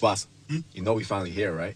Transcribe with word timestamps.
Boss, 0.00 0.26
hmm? 0.48 0.58
you 0.72 0.82
know 0.82 0.92
we 0.94 1.04
finally 1.04 1.30
here, 1.30 1.52
right? 1.52 1.74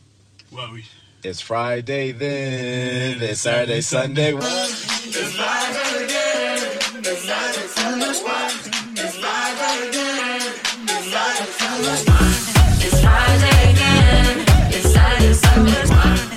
Well, 0.53 0.73
we... 0.73 0.85
It's 1.23 1.41
Friday 1.41 2.13
then, 2.13 3.21
it's 3.23 3.41
Saturday, 3.43 3.81
Sunday. 3.81 4.33
It's 4.35 5.39
live 5.39 6.03
again, 6.03 6.99
it's 6.99 7.29
live 7.29 7.57
from 7.57 7.99
the 7.99 8.13
spot. 8.13 8.53
It's 8.93 9.19
live 9.21 9.89
again, 9.89 10.41
it's 10.83 11.13
live 11.13 11.49
from 11.49 11.83
the 11.83 11.97
spot. 11.97 12.23
It's 12.85 13.01
Friday 13.03 13.71
again, 13.73 14.45
it's 14.71 14.93
Saturday, 14.93 15.35
Sunday. 15.35 16.30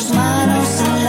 os 0.00 0.10
maros 0.12 0.68
são 0.68 0.99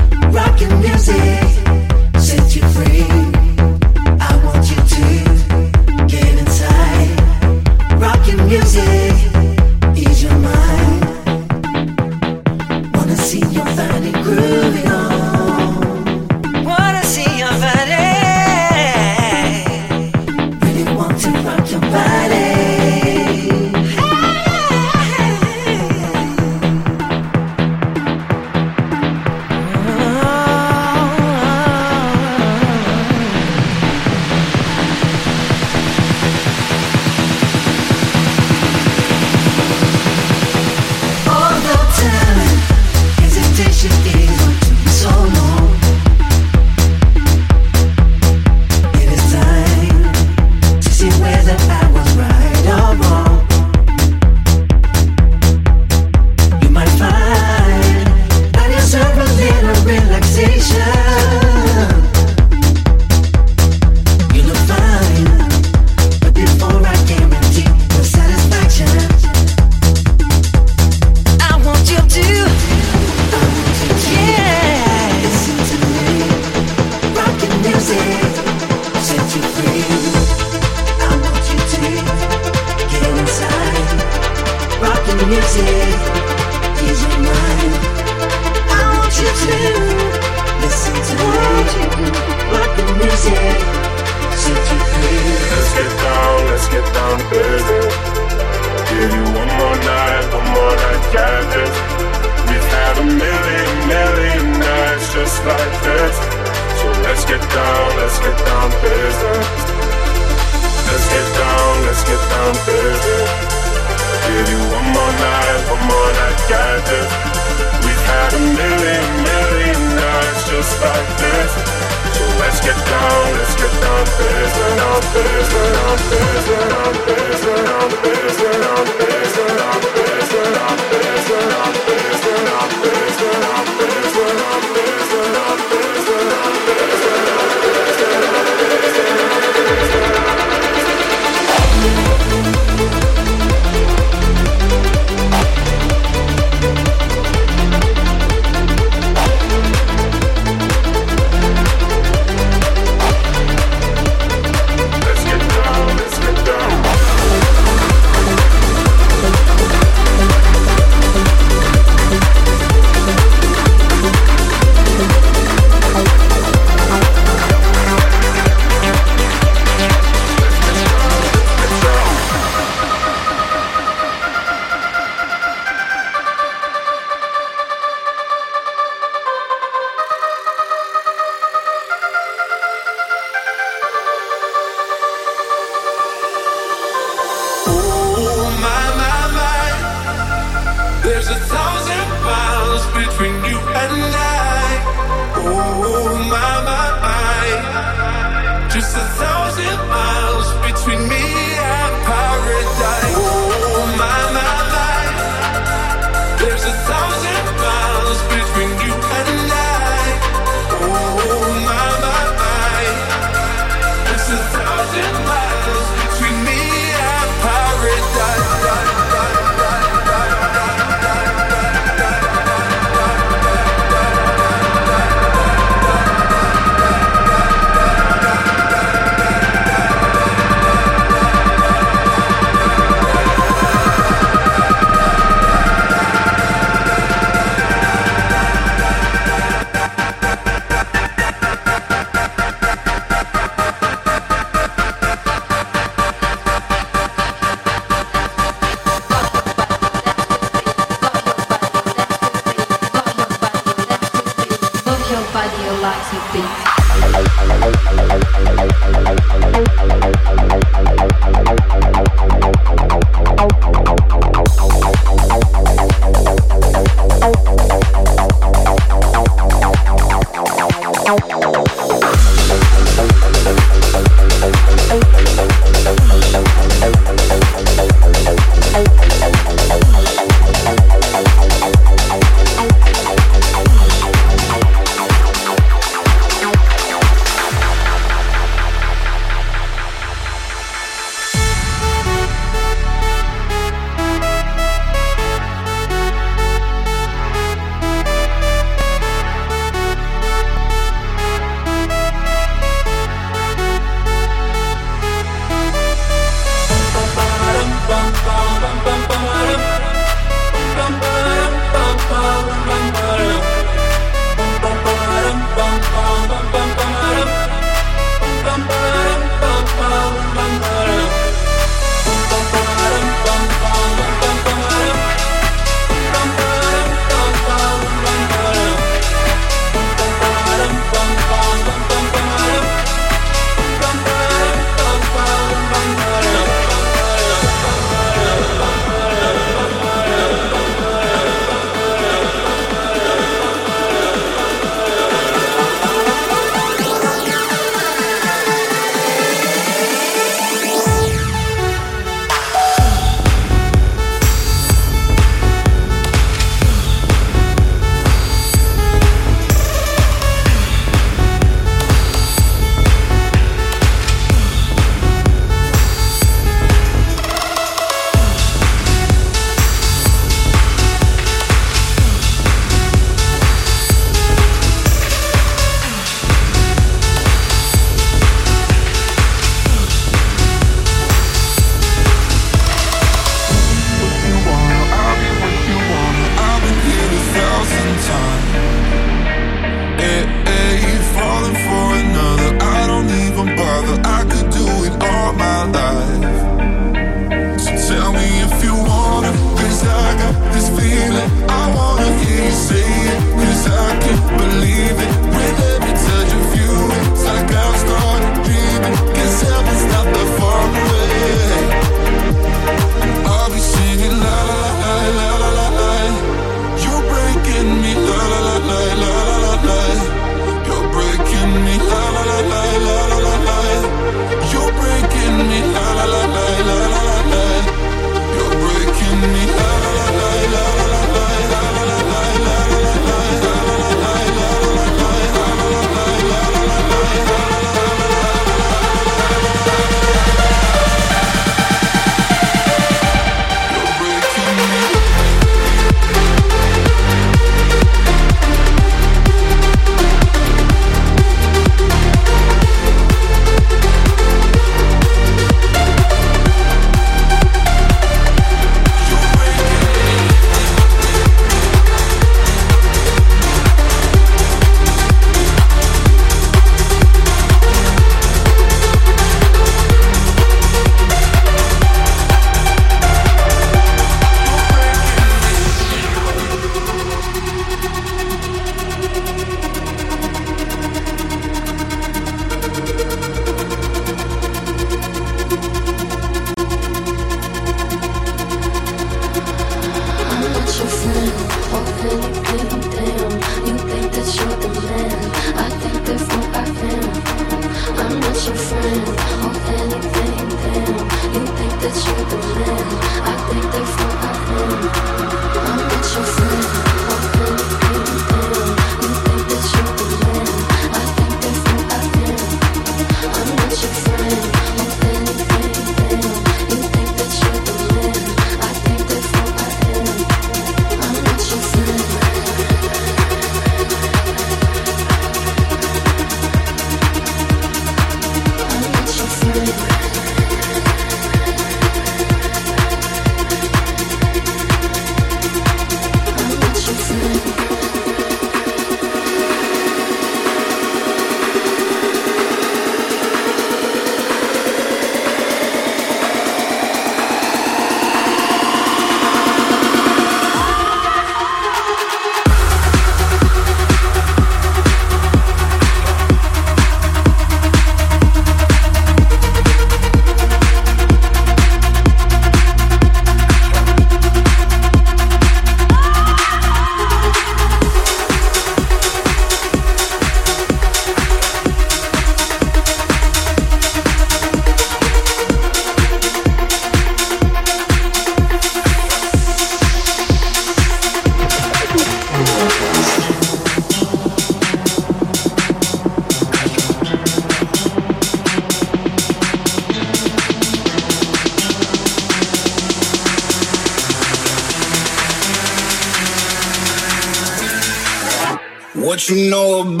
you 599.31 599.49
know 599.49 599.81
about 599.81 600.00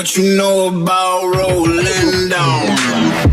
What 0.00 0.16
you 0.16 0.34
know 0.34 0.68
about 0.68 1.24
rolling 1.36 2.30
down? 2.30 3.29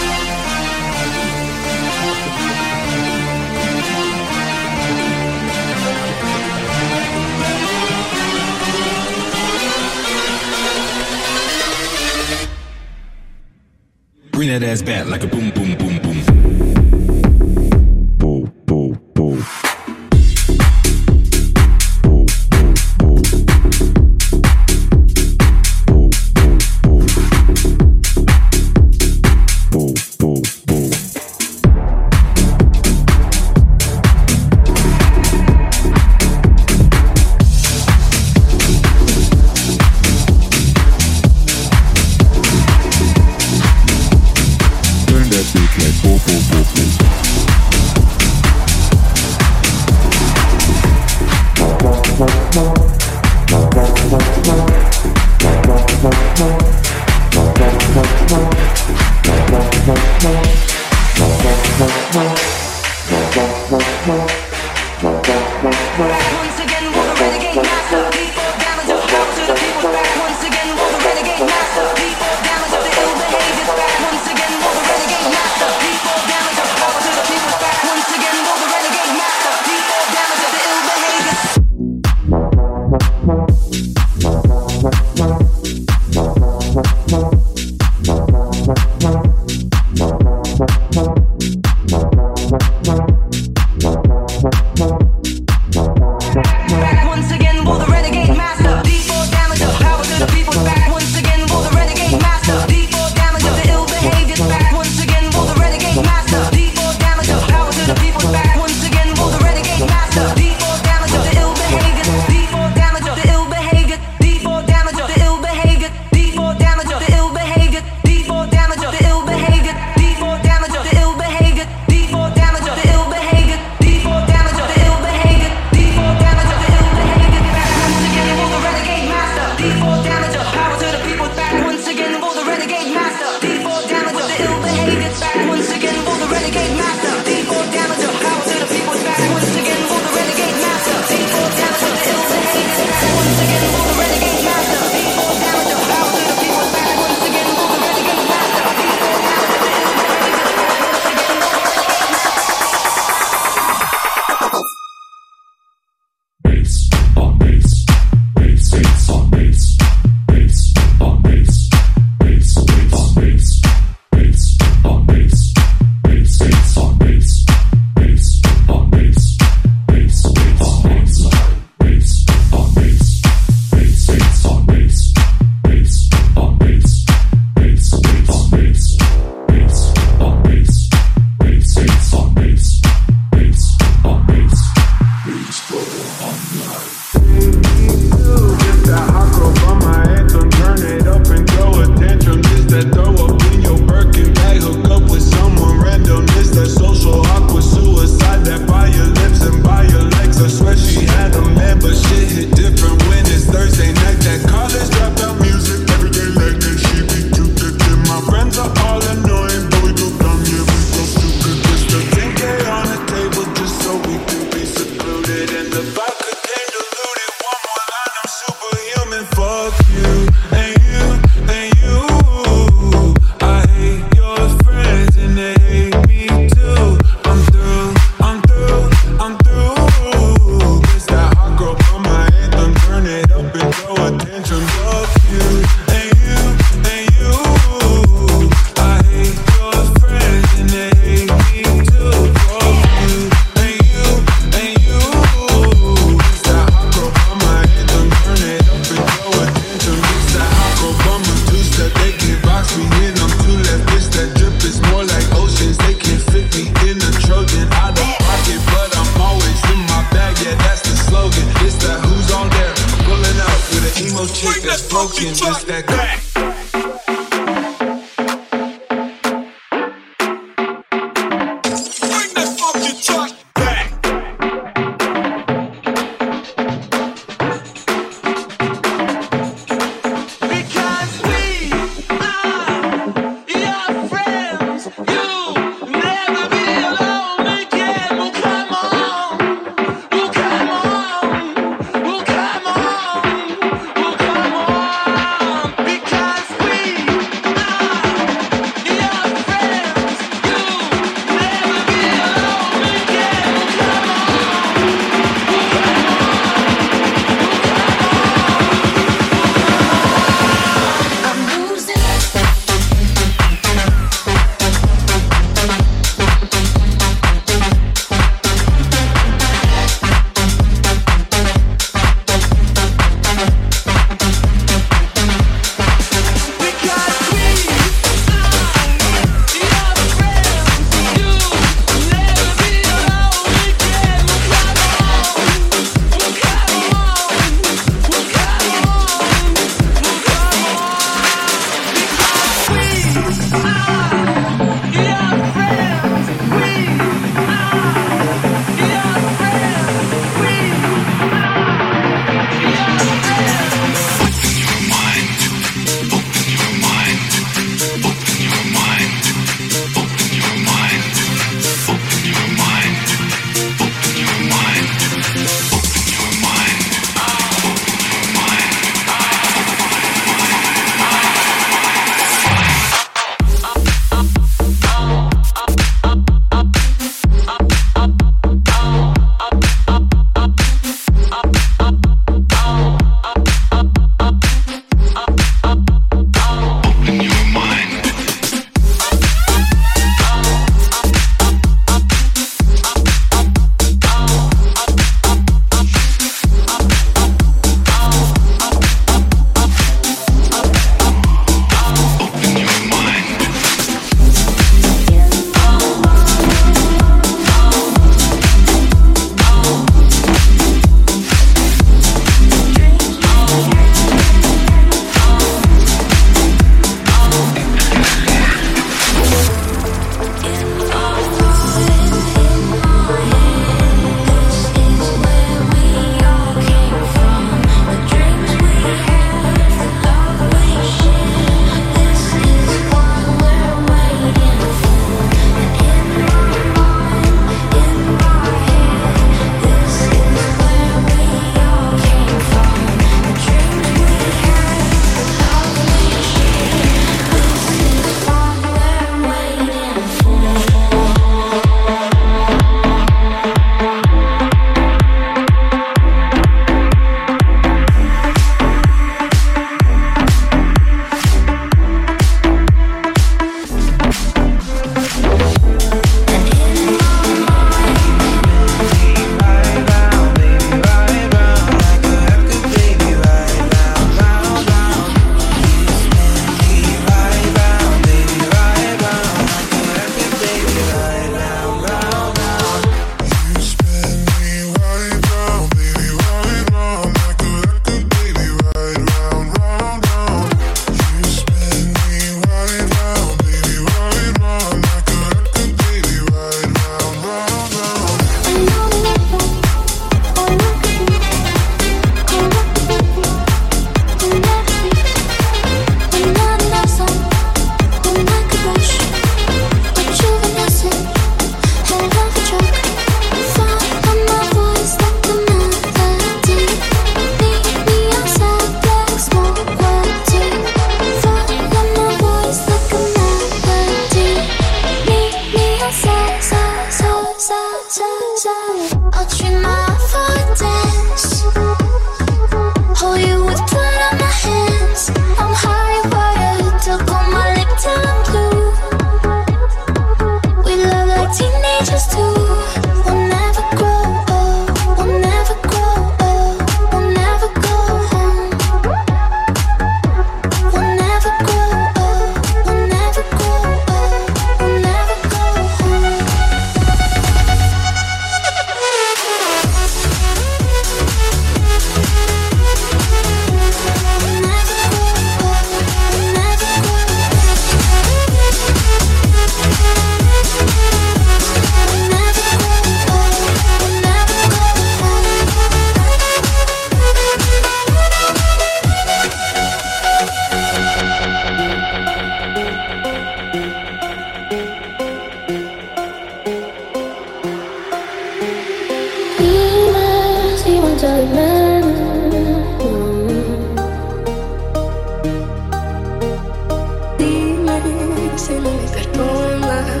Si 598.40 598.54
me 598.54 598.70
perdonas. 598.94 600.00